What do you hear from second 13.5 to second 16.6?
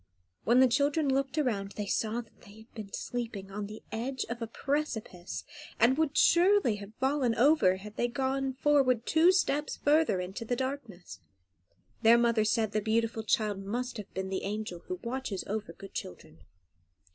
must have been the angel who watches over good children.